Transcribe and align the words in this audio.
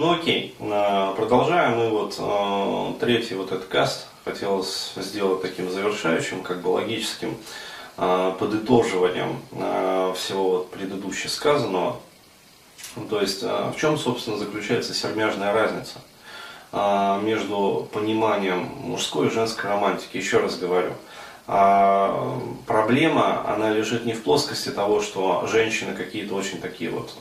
Ну 0.00 0.12
окей, 0.12 0.54
э, 0.58 1.12
продолжаем. 1.14 1.78
И 1.82 1.90
вот 1.90 2.16
э, 2.18 2.92
третий 3.00 3.34
вот 3.34 3.52
этот 3.52 3.66
каст 3.66 4.06
хотелось 4.24 4.94
сделать 4.96 5.42
таким 5.42 5.70
завершающим, 5.70 6.42
как 6.42 6.62
бы 6.62 6.68
логическим 6.68 7.36
э, 7.98 8.32
подытоживанием 8.38 9.42
всего 10.14 10.50
вот 10.52 10.70
предыдущего 10.70 11.28
сказанного. 11.28 12.00
То 13.10 13.20
есть 13.20 13.42
в 13.42 13.74
чем, 13.78 13.98
собственно, 13.98 14.38
заключается 14.38 14.94
сермяжная 14.94 15.52
разница 15.52 15.98
между 17.22 17.86
пониманием 17.92 18.70
мужской 18.80 19.26
и 19.26 19.30
женской 19.30 19.68
романтики. 19.68 20.16
Еще 20.16 20.38
раз 20.38 20.56
говорю– 20.56 20.94
а 21.52 22.40
проблема, 22.64 23.44
она 23.52 23.70
лежит 23.70 24.06
не 24.06 24.12
в 24.12 24.22
плоскости 24.22 24.68
того, 24.68 25.02
что 25.02 25.48
женщины 25.50 25.96
какие-то 25.96 26.36
очень 26.36 26.60
такие 26.60 26.90
вот, 26.90 27.12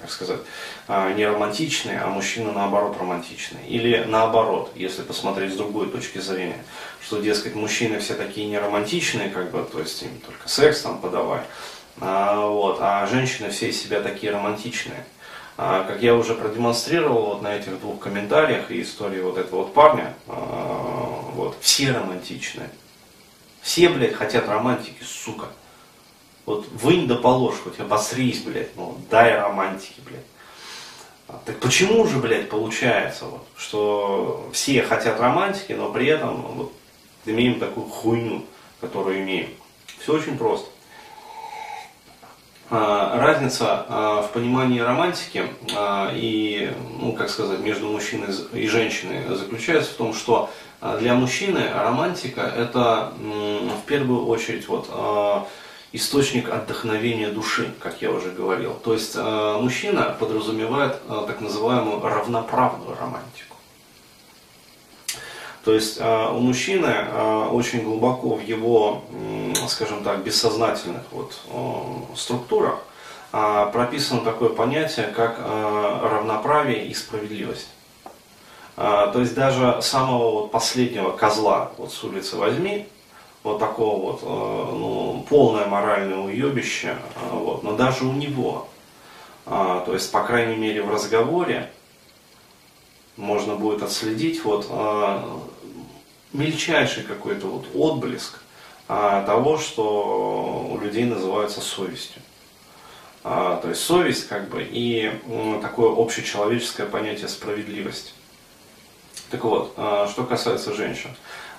как 0.00 0.10
сказать, 0.10 0.40
а, 0.88 1.12
не 1.12 1.24
романтичные, 1.24 2.00
а 2.00 2.08
мужчины 2.08 2.50
наоборот 2.50 2.96
романтичные. 2.98 3.64
Или 3.68 4.02
наоборот, 4.02 4.72
если 4.74 5.02
посмотреть 5.02 5.52
с 5.52 5.56
другой 5.56 5.88
точки 5.88 6.18
зрения, 6.18 6.58
что, 7.00 7.20
дескать, 7.20 7.54
мужчины 7.54 8.00
все 8.00 8.14
такие 8.14 8.48
не 8.48 8.58
романтичные, 8.58 9.30
как 9.30 9.52
бы, 9.52 9.62
то 9.62 9.78
есть 9.78 10.02
им 10.02 10.18
только 10.26 10.48
секс 10.48 10.80
там 10.80 10.98
подавай, 10.98 11.42
а, 12.00 12.44
вот, 12.48 12.78
а 12.80 13.06
женщины 13.06 13.50
все 13.50 13.68
из 13.68 13.80
себя 13.80 14.00
такие 14.00 14.32
романтичные. 14.32 15.04
Как 15.56 16.02
я 16.02 16.16
уже 16.16 16.34
продемонстрировал 16.34 17.26
вот 17.26 17.42
на 17.42 17.54
этих 17.54 17.80
двух 17.80 18.00
комментариях 18.00 18.72
и 18.72 18.82
истории 18.82 19.20
вот 19.20 19.38
этого 19.38 19.60
вот 19.60 19.74
парня, 19.74 20.12
вот, 20.26 21.56
все 21.60 21.92
романтичные. 21.92 22.68
Все, 23.66 23.88
блядь, 23.88 24.14
хотят 24.14 24.48
романтики, 24.48 25.02
сука. 25.02 25.48
Вот 26.44 26.68
вынь 26.68 27.08
да 27.08 27.16
положь, 27.16 27.56
хоть 27.64 27.80
обосрись, 27.80 28.42
блядь, 28.42 28.76
ну 28.76 28.96
дай 29.10 29.34
романтики, 29.34 30.00
блядь. 30.08 30.24
А, 31.26 31.40
так 31.44 31.58
почему 31.58 32.06
же, 32.06 32.18
блядь, 32.18 32.48
получается, 32.48 33.24
вот, 33.24 33.44
что 33.56 34.48
все 34.52 34.84
хотят 34.84 35.18
романтики, 35.18 35.72
но 35.72 35.90
при 35.90 36.06
этом 36.06 36.42
вот, 36.42 36.72
имеем 37.24 37.58
такую 37.58 37.86
хуйню, 37.86 38.46
которую 38.80 39.18
имеем? 39.22 39.48
Все 39.98 40.14
очень 40.14 40.38
просто. 40.38 40.70
А, 42.68 43.20
разница 43.20 43.86
а, 43.88 44.22
в 44.22 44.32
понимании 44.32 44.80
романтики 44.80 45.44
и, 46.14 46.72
ну, 46.98 47.12
как 47.12 47.30
сказать, 47.30 47.60
между 47.60 47.88
мужчиной 47.88 48.28
и 48.52 48.66
женщиной 48.66 49.22
заключается 49.36 49.92
в 49.92 49.94
том, 49.94 50.12
что 50.12 50.50
а 50.80 50.98
для 50.98 51.14
мужчины 51.14 51.70
романтика 51.72 52.42
это 52.42 53.12
в 53.18 53.86
первую 53.86 54.26
очередь 54.26 54.68
вот, 54.68 54.88
а, 54.90 55.46
источник 55.92 56.50
отдохновения 56.50 57.30
души, 57.30 57.72
как 57.80 58.02
я 58.02 58.10
уже 58.10 58.30
говорил. 58.30 58.74
То 58.74 58.92
есть 58.92 59.14
а, 59.16 59.60
мужчина 59.60 60.16
подразумевает 60.18 61.00
так 61.08 61.40
называемую 61.40 62.02
равноправную 62.02 62.96
романтику. 62.98 63.55
То 65.66 65.74
есть 65.74 66.00
у 66.00 66.38
мужчины 66.38 66.94
очень 67.50 67.82
глубоко 67.82 68.36
в 68.36 68.40
его, 68.40 69.02
скажем 69.68 70.02
так, 70.04 70.22
бессознательных 70.22 71.02
вот, 71.10 71.38
структурах 72.16 72.78
прописано 73.30 74.20
такое 74.20 74.48
понятие, 74.50 75.08
как 75.08 75.38
равноправие 75.40 76.86
и 76.86 76.94
справедливость. 76.94 77.68
А, 78.76 79.06
то 79.08 79.20
есть 79.20 79.34
даже 79.34 79.80
самого 79.80 80.32
вот 80.32 80.50
последнего 80.50 81.10
козла 81.10 81.72
вот 81.78 81.92
с 81.92 82.04
улицы 82.04 82.36
возьми, 82.36 82.86
вот 83.42 83.58
такого 83.58 84.12
вот, 84.12 84.22
ну, 84.22 85.26
полное 85.28 85.66
моральное 85.66 86.18
уебище, 86.18 86.96
а, 87.16 87.34
вот, 87.34 87.62
но 87.62 87.72
даже 87.72 88.04
у 88.04 88.12
него, 88.12 88.68
а, 89.46 89.80
то 89.80 89.94
есть, 89.94 90.12
по 90.12 90.22
крайней 90.22 90.56
мере, 90.56 90.82
в 90.82 90.92
разговоре 90.92 91.70
можно 93.16 93.56
будет 93.56 93.82
отследить 93.82 94.44
вот 94.44 94.70
мельчайший 96.36 97.02
какой-то 97.02 97.46
вот 97.46 97.66
отблеск 97.74 98.40
того, 98.86 99.58
что 99.58 100.68
у 100.70 100.78
людей 100.78 101.04
называется 101.04 101.60
совестью. 101.60 102.22
То 103.22 103.62
есть 103.64 103.80
совесть 103.80 104.28
как 104.28 104.48
бы 104.48 104.62
и 104.62 105.10
такое 105.60 105.90
общечеловеческое 105.90 106.86
понятие 106.86 107.26
справедливости. 107.26 108.12
Так 109.30 109.42
вот, 109.42 109.74
а, 109.76 110.06
что 110.08 110.24
касается 110.24 110.72
женщин. 110.72 111.10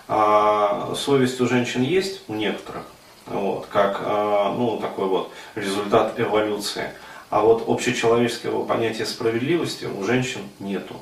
А, 0.07 0.93
совесть 0.95 1.41
у 1.41 1.47
женщин 1.47 1.81
есть, 1.81 2.21
у 2.29 2.33
некоторых, 2.33 2.83
вот, 3.25 3.65
как 3.65 4.01
а, 4.01 4.53
ну, 4.53 4.77
такой 4.77 5.07
вот 5.07 5.31
результат 5.55 6.17
эволюции. 6.17 6.91
А 7.29 7.41
вот 7.41 7.65
общечеловеческого 7.67 8.63
понятия 8.65 9.05
справедливости 9.05 9.83
у 9.83 10.03
женщин 10.03 10.41
нету. 10.59 11.01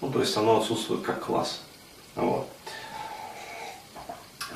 Ну, 0.00 0.08
то 0.08 0.20
есть 0.20 0.36
оно 0.36 0.58
отсутствует 0.58 1.02
как 1.02 1.24
класс. 1.24 1.62
Вот. 2.14 2.46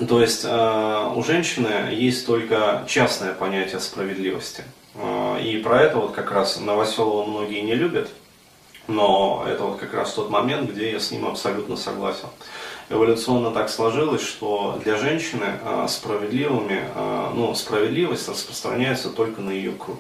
То 0.07 0.21
есть 0.21 0.45
у 0.45 1.23
женщины 1.25 1.93
есть 1.93 2.27
только 2.27 2.85
частное 2.87 3.35
понятие 3.35 3.81
справедливости. 3.81 4.65
И 5.43 5.61
про 5.65 5.83
это 5.83 5.99
вот 5.99 6.13
как 6.13 6.31
раз 6.31 6.61
Новоселова 6.61 7.25
многие 7.25 7.61
не 7.61 7.75
любят, 7.75 8.11
но 8.87 9.45
это 9.47 9.65
вот 9.65 9.79
как 9.79 9.95
раз 9.95 10.13
тот 10.13 10.31
момент, 10.31 10.71
где 10.71 10.93
я 10.93 11.01
с 11.01 11.11
ним 11.11 11.27
абсолютно 11.27 11.77
согласен. 11.77 12.29
Эволюционно 12.91 13.51
так 13.51 13.69
сложилось, 13.69 14.23
что 14.23 14.81
для 14.83 14.97
женщины 14.97 15.45
а, 15.63 15.87
справедливыми, 15.89 16.85
ну, 17.35 17.55
справедливость 17.55 18.29
распространяется 18.29 19.11
только 19.11 19.43
на 19.43 19.51
ее 19.51 19.73
круг. 19.73 19.99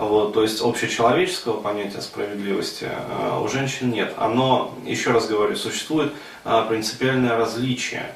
Вот, 0.00 0.32
то 0.32 0.42
есть 0.42 0.62
общечеловеческого 0.62 1.60
понятия 1.60 2.00
справедливости 2.00 2.88
а, 2.90 3.40
у 3.40 3.48
женщин 3.48 3.90
нет. 3.90 4.14
Оно, 4.16 4.74
еще 4.84 5.10
раз 5.10 5.28
говорю, 5.28 5.56
существует 5.56 6.12
принципиальное 6.68 7.36
различие. 7.36 8.14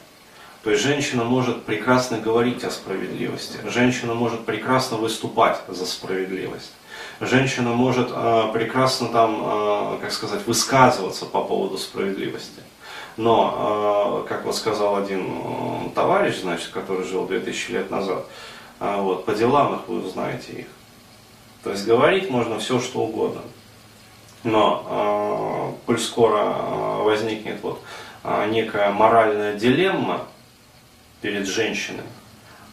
То 0.62 0.70
есть 0.70 0.82
женщина 0.82 1.24
может 1.24 1.64
прекрасно 1.64 2.18
говорить 2.18 2.64
о 2.64 2.70
справедливости, 2.70 3.58
женщина 3.66 4.14
может 4.14 4.46
прекрасно 4.46 4.96
выступать 4.96 5.58
за 5.68 5.84
справедливость 5.84 6.72
женщина 7.20 7.70
может 7.70 8.10
э, 8.12 8.50
прекрасно 8.52 9.08
там, 9.08 9.42
э, 9.44 9.98
как 10.00 10.12
сказать, 10.12 10.46
высказываться 10.46 11.26
по 11.26 11.42
поводу 11.42 11.78
справедливости. 11.78 12.60
Но, 13.16 14.24
э, 14.24 14.28
как 14.28 14.44
вот 14.44 14.56
сказал 14.56 14.96
один 14.96 15.26
э, 15.26 15.90
товарищ, 15.94 16.40
значит, 16.40 16.68
который 16.68 17.04
жил 17.04 17.26
2000 17.26 17.70
лет 17.70 17.90
назад, 17.90 18.26
э, 18.80 18.96
вот, 19.00 19.24
по 19.24 19.34
делам 19.34 19.76
их 19.76 19.80
вы 19.88 20.04
узнаете 20.04 20.52
их. 20.52 20.66
То 21.64 21.70
есть 21.70 21.86
говорить 21.86 22.30
можно 22.30 22.58
все, 22.58 22.78
что 22.78 23.00
угодно. 23.00 23.40
Но, 24.44 25.72
э, 25.80 25.86
коль 25.86 25.98
скоро 25.98 26.38
э, 26.38 27.02
возникнет 27.02 27.62
вот 27.62 27.80
э, 28.22 28.48
некая 28.50 28.90
моральная 28.90 29.54
дилемма 29.54 30.26
перед 31.22 31.46
женщиной, 31.46 32.04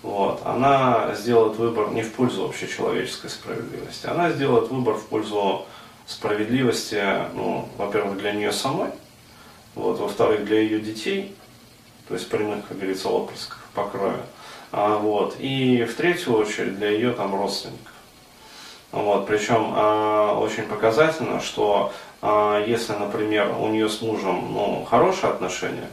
вот, 0.03 0.41
она 0.43 1.15
сделает 1.15 1.55
выбор 1.57 1.91
не 1.91 2.01
в 2.01 2.11
пользу 2.11 2.45
общечеловеческой 2.45 3.29
справедливости, 3.29 4.07
она 4.07 4.31
сделает 4.31 4.69
выбор 4.69 4.95
в 4.95 5.05
пользу 5.05 5.65
справедливости, 6.05 7.01
ну, 7.33 7.69
во-первых, 7.77 8.17
для 8.17 8.33
нее 8.33 8.51
самой, 8.51 8.89
вот, 9.75 9.99
во-вторых, 9.99 10.43
для 10.43 10.59
ее 10.59 10.81
детей, 10.81 11.33
то 12.09 12.15
есть 12.15 12.27
прямых, 12.29 12.67
как 12.67 12.77
говорится, 12.77 13.07
отпрысков 13.07 13.65
по 13.73 13.85
крови, 13.85 14.19
а, 14.73 14.97
вот, 14.97 15.37
и 15.39 15.85
в 15.85 15.95
третью 15.95 16.35
очередь 16.35 16.77
для 16.77 16.89
ее 16.89 17.13
там 17.13 17.33
родственников. 17.33 17.90
Вот, 18.91 19.25
причем 19.25 19.71
а, 19.73 20.37
очень 20.37 20.63
показательно, 20.63 21.39
что 21.39 21.93
а, 22.21 22.63
если, 22.65 22.93
например, 22.93 23.55
у 23.59 23.67
нее 23.69 23.89
с 23.89 24.01
мужем 24.01 24.53
ну, 24.53 24.85
хорошие 24.89 25.31
отношения, 25.31 25.89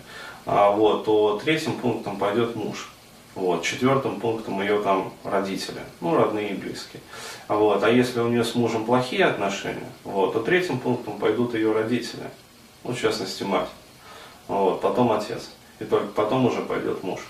а, 0.47 0.71
вот, 0.71 1.05
то 1.05 1.41
третьим 1.43 1.75
пунктом 1.79 2.17
пойдет 2.17 2.57
муж. 2.57 2.91
Вот. 3.35 3.63
Четвертым 3.63 4.19
пунктом 4.19 4.61
ее 4.61 4.83
там 4.83 5.13
родители, 5.23 5.81
ну, 6.01 6.17
родные 6.17 6.51
и 6.51 6.55
близкие. 6.55 7.01
Вот. 7.47 7.85
А 7.85 7.89
если 7.89 8.19
у 8.19 8.27
нее 8.29 8.43
с 8.43 8.57
мужем 8.57 8.85
плохие 8.85 9.27
отношения, 9.27 9.93
вот, 10.03 10.33
то 10.33 10.41
третьим 10.41 10.81
пунктом 10.81 11.19
пойдут 11.19 11.55
ее 11.55 11.71
родители, 11.73 12.25
ну, 12.83 12.95
в 12.95 13.01
частности, 13.01 13.45
мать. 13.45 13.69
Вот. 14.49 14.81
Потом 14.81 15.13
отец. 15.13 15.51
И 15.79 15.85
только 15.85 16.09
потом 16.09 16.47
уже 16.47 16.63
пойдет 16.63 17.05
муж. 17.05 17.21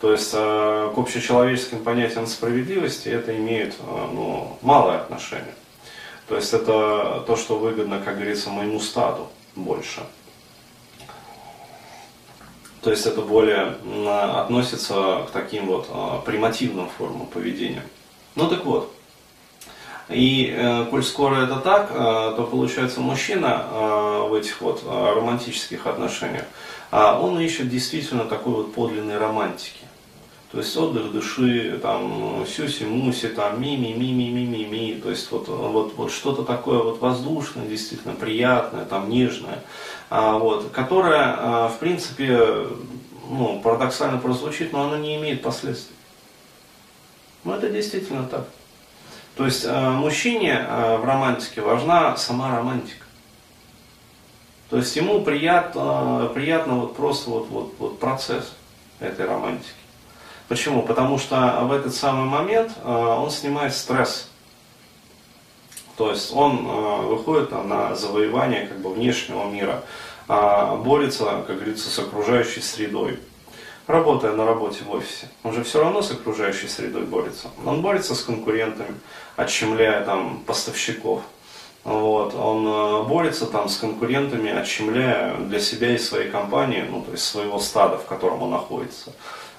То 0.00 0.12
есть 0.12 0.30
э, 0.34 0.92
к 0.94 0.98
общечеловеческим 0.98 1.82
понятиям 1.82 2.26
справедливости 2.26 3.08
это 3.08 3.36
имеет 3.36 3.74
э, 3.74 4.08
ну, 4.12 4.58
малое 4.62 4.98
отношение. 4.98 5.54
То 6.28 6.36
есть 6.36 6.52
это 6.52 7.22
то, 7.26 7.36
что 7.36 7.58
выгодно, 7.58 8.00
как 8.00 8.16
говорится, 8.16 8.50
моему 8.50 8.80
стаду 8.80 9.28
больше. 9.54 10.00
То 12.80 12.90
есть 12.90 13.06
это 13.06 13.22
более 13.22 13.76
относится 14.10 15.24
к 15.26 15.30
таким 15.32 15.66
вот 15.66 15.88
а, 15.90 16.20
примативным 16.20 16.90
формам 16.90 17.26
поведения. 17.26 17.82
Ну 18.34 18.46
так 18.46 18.64
вот. 18.66 18.93
И 20.10 20.54
э, 20.54 20.84
коль 20.90 21.02
скоро 21.02 21.36
это 21.36 21.56
так, 21.56 21.90
э, 21.90 21.94
то 21.94 22.48
получается 22.50 23.00
мужчина 23.00 23.64
э, 23.70 24.26
в 24.28 24.34
этих 24.34 24.60
вот 24.60 24.82
романтических 24.86 25.86
отношениях, 25.86 26.44
он 26.90 27.40
ищет 27.40 27.68
действительно 27.68 28.24
такой 28.24 28.52
вот 28.52 28.74
подлинной 28.74 29.18
романтики. 29.18 29.84
То 30.54 30.60
есть 30.60 30.76
отдых 30.76 31.10
души, 31.10 31.80
там, 31.82 32.46
сюси-муси, 32.46 33.26
там, 33.26 33.60
ми-ми-ми-ми-ми-ми-ми, 33.60 35.00
то 35.02 35.10
есть 35.10 35.28
вот, 35.32 35.48
вот, 35.48 35.94
вот 35.96 36.12
что-то 36.12 36.44
такое 36.44 36.78
вот 36.78 37.00
воздушное, 37.00 37.66
действительно 37.66 38.14
приятное, 38.14 38.84
там, 38.84 39.10
нежное, 39.10 39.64
а, 40.10 40.38
вот, 40.38 40.70
которое, 40.70 41.34
а, 41.36 41.68
в 41.68 41.80
принципе, 41.80 42.68
ну, 43.28 43.60
парадоксально 43.64 44.18
прозвучит, 44.18 44.72
но 44.72 44.84
оно 44.84 44.96
не 44.96 45.16
имеет 45.16 45.42
последствий. 45.42 45.96
Ну, 47.42 47.54
это 47.54 47.68
действительно 47.68 48.22
так. 48.22 48.46
То 49.36 49.46
есть 49.46 49.64
э, 49.64 49.90
мужчине 49.90 50.64
э, 50.66 50.96
в 50.96 51.04
романтике 51.04 51.60
важна 51.60 52.16
сама 52.16 52.56
романтика. 52.56 53.04
То 54.70 54.76
есть 54.76 54.94
ему 54.96 55.22
приятно, 55.22 56.30
приятно 56.34 56.76
вот 56.76 56.96
просто 56.96 57.30
вот, 57.30 57.48
вот, 57.48 57.74
вот 57.78 57.98
процесс 57.98 58.54
этой 59.00 59.26
романтики. 59.26 59.72
Почему? 60.48 60.82
Потому 60.82 61.18
что 61.18 61.60
в 61.62 61.72
этот 61.72 61.94
самый 61.94 62.26
момент 62.26 62.72
э, 62.82 62.88
он 62.88 63.30
снимает 63.30 63.74
стресс. 63.74 64.30
То 65.96 66.10
есть 66.10 66.32
он 66.34 66.66
выходит 67.06 67.52
на 67.52 67.94
завоевание 67.94 68.66
как 68.66 68.80
бы 68.80 68.92
внешнего 68.92 69.48
мира, 69.48 69.84
а 70.26 70.74
борется, 70.74 71.44
как 71.46 71.54
говорится, 71.54 71.88
с 71.88 71.96
окружающей 72.00 72.62
средой 72.62 73.20
работая 73.86 74.32
на 74.32 74.44
работе 74.46 74.84
в 74.84 74.90
офисе, 74.92 75.28
он 75.42 75.52
же 75.52 75.62
все 75.64 75.80
равно 75.80 76.02
с 76.02 76.10
окружающей 76.10 76.68
средой 76.68 77.02
борется. 77.02 77.48
Он 77.64 77.82
борется 77.82 78.14
с 78.14 78.22
конкурентами, 78.22 78.94
отщемляя 79.36 80.04
там 80.04 80.40
поставщиков. 80.46 81.22
Вот, 81.84 82.34
он 82.34 82.66
э, 82.66 83.02
борется 83.06 83.44
там 83.44 83.68
с 83.68 83.76
конкурентами, 83.76 84.50
отщемляя 84.50 85.36
для 85.36 85.60
себя 85.60 85.94
и 85.94 85.98
своей 85.98 86.30
компании, 86.30 86.82
ну, 86.88 87.02
то 87.02 87.12
есть 87.12 87.24
своего 87.24 87.58
стада, 87.58 87.98
в 87.98 88.06
котором 88.06 88.42
он 88.42 88.52
находится, 88.52 89.12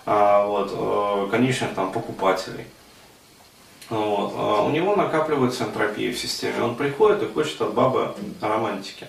а, 0.08 0.44
вот, 0.48 0.72
э, 0.74 1.30
конечных 1.30 1.76
там 1.76 1.92
покупателей. 1.92 2.66
Вот. 3.90 4.34
А 4.36 4.64
у 4.64 4.72
него 4.72 4.96
накапливается 4.96 5.66
энтропия 5.66 6.12
в 6.12 6.18
системе. 6.18 6.64
Он 6.64 6.76
приходит 6.76 7.22
и 7.22 7.32
хочет 7.32 7.62
от 7.62 7.74
бабы 7.74 8.16
романтики. 8.42 9.08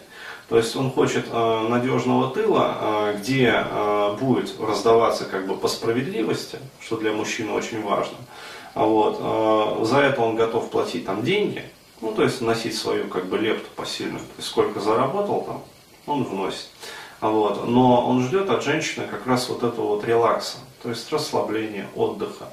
То 0.48 0.56
есть 0.56 0.76
он 0.76 0.92
хочет 0.92 1.26
э, 1.30 1.66
надежного 1.68 2.32
тыла, 2.32 2.76
э, 2.80 3.16
где 3.18 3.64
э, 3.64 4.16
будет 4.20 4.54
раздаваться 4.60 5.24
как 5.24 5.46
бы 5.46 5.56
по 5.56 5.66
справедливости, 5.66 6.58
что 6.80 6.96
для 6.96 7.12
мужчины 7.12 7.52
очень 7.52 7.82
важно. 7.82 8.16
А 8.74 8.84
вот, 8.84 9.18
э, 9.18 9.84
за 9.84 9.98
это 9.98 10.22
он 10.22 10.36
готов 10.36 10.70
платить 10.70 11.04
там 11.04 11.24
деньги, 11.24 11.64
ну 12.00 12.12
то 12.12 12.22
есть 12.22 12.40
вносить 12.40 12.76
свою 12.76 13.08
как 13.08 13.26
бы 13.26 13.38
лепту 13.38 13.68
посильную. 13.74 14.20
То 14.20 14.34
есть 14.36 14.48
сколько 14.48 14.80
заработал 14.80 15.42
там, 15.42 15.62
он 16.06 16.22
вносит. 16.22 16.68
А 17.20 17.30
вот, 17.30 17.66
но 17.66 18.06
он 18.06 18.22
ждет 18.22 18.50
от 18.50 18.62
женщины 18.62 19.06
как 19.06 19.26
раз 19.26 19.48
вот 19.48 19.62
этого 19.62 19.86
вот 19.86 20.04
релакса, 20.04 20.58
то 20.82 20.90
есть 20.90 21.10
расслабления, 21.10 21.88
отдыха, 21.96 22.50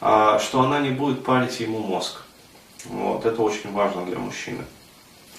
а, 0.00 0.38
что 0.38 0.60
она 0.60 0.80
не 0.80 0.90
будет 0.90 1.24
парить 1.24 1.58
ему 1.60 1.78
мозг. 1.78 2.20
Вот, 2.84 3.24
это 3.24 3.40
очень 3.42 3.72
важно 3.72 4.04
для 4.04 4.18
мужчины. 4.18 4.64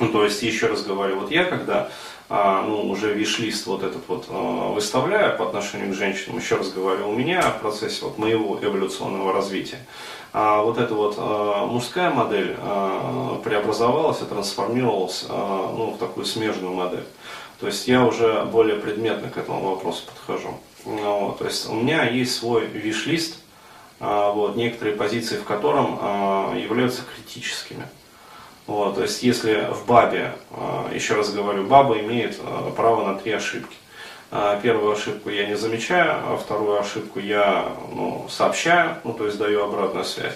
Ну, 0.03 0.09
то 0.11 0.25
есть, 0.25 0.43
еще 0.43 0.67
раз 0.67 0.83
говорю, 0.83 1.19
вот 1.19 1.31
я 1.31 1.45
когда 1.45 1.89
а, 2.29 2.61
ну, 2.63 2.89
уже 2.89 3.13
виш-лист 3.13 3.67
вот 3.67 3.83
этот 3.83 4.01
вот 4.07 4.25
а, 4.29 4.71
выставляю 4.73 5.37
по 5.37 5.45
отношению 5.45 5.91
к 5.91 5.95
женщинам, 5.95 6.39
еще 6.39 6.55
раз 6.55 6.71
говорю, 6.71 7.09
у 7.09 7.13
меня 7.13 7.41
в 7.41 7.61
процессе 7.61 8.03
вот 8.03 8.17
моего 8.17 8.59
эволюционного 8.61 9.31
развития 9.31 9.79
а, 10.33 10.61
вот 10.61 10.77
эта 10.77 10.93
вот 10.93 11.17
мужская 11.69 12.09
модель 12.09 12.57
преобразовалась 13.43 14.21
и 14.21 14.25
трансформировалась 14.25 15.25
ну, 15.29 15.93
в 15.95 15.97
такую 15.99 16.25
смежную 16.25 16.73
модель. 16.73 17.05
То 17.59 17.67
есть 17.67 17.87
я 17.87 18.03
уже 18.03 18.43
более 18.51 18.77
предметно 18.77 19.29
к 19.29 19.37
этому 19.37 19.69
вопросу 19.69 20.03
подхожу. 20.05 20.59
Ну, 20.85 21.35
то 21.39 21.45
есть 21.45 21.69
у 21.69 21.75
меня 21.75 22.09
есть 22.09 22.35
свой 22.35 22.65
виш-лист, 22.65 23.37
вот, 23.99 24.57
некоторые 24.57 24.97
позиции 24.97 25.37
в 25.37 25.45
котором 25.45 26.57
являются 26.57 27.03
критическими. 27.03 27.87
Вот, 28.65 28.95
то 28.95 29.01
есть, 29.01 29.23
если 29.23 29.67
в 29.71 29.85
бабе, 29.85 30.35
а, 30.51 30.89
еще 30.93 31.15
раз 31.15 31.33
говорю, 31.33 31.65
баба 31.65 31.99
имеет 31.99 32.39
а, 32.41 32.71
право 32.71 33.05
на 33.05 33.19
три 33.19 33.33
ошибки. 33.33 33.75
А, 34.31 34.59
первую 34.61 34.93
ошибку 34.93 35.29
я 35.29 35.47
не 35.47 35.55
замечаю, 35.55 36.11
а 36.25 36.37
вторую 36.37 36.79
ошибку 36.79 37.19
я 37.19 37.73
ну, 37.93 38.25
сообщаю, 38.29 38.97
ну, 39.03 39.13
то 39.13 39.25
есть 39.25 39.37
даю 39.37 39.65
обратную 39.65 40.05
связь. 40.05 40.35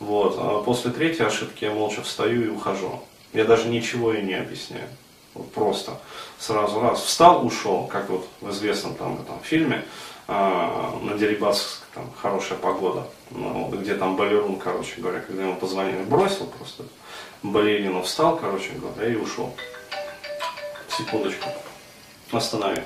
Вот. 0.00 0.64
После 0.64 0.90
третьей 0.90 1.24
ошибки 1.24 1.64
я 1.64 1.72
молча 1.72 2.02
встаю 2.02 2.46
и 2.46 2.48
ухожу. 2.48 3.00
Я 3.32 3.44
даже 3.44 3.68
ничего 3.68 4.12
и 4.12 4.22
не 4.22 4.34
объясняю. 4.34 4.88
Вот 5.34 5.52
просто 5.52 5.92
сразу 6.38 6.80
раз 6.80 7.00
встал, 7.00 7.46
ушел, 7.46 7.86
как 7.86 8.08
вот 8.08 8.28
в 8.40 8.50
известном 8.50 8.94
там 8.94 9.20
этом 9.20 9.40
фильме 9.42 9.84
на 10.28 11.14
Дерибасовск, 11.18 11.82
там 11.94 12.04
хорошая 12.20 12.58
погода, 12.58 13.06
ну, 13.30 13.70
где 13.72 13.94
там 13.94 14.16
балерун, 14.16 14.58
короче 14.58 15.00
говоря, 15.00 15.20
когда 15.20 15.44
ему 15.44 15.56
позвонили, 15.56 16.02
бросил 16.02 16.46
просто 16.46 16.84
балерину 17.42 18.02
встал, 18.02 18.36
короче 18.38 18.72
говоря, 18.72 19.12
и 19.12 19.16
ушел. 19.16 19.54
Секундочку. 20.96 21.48
Останови. 22.32 22.82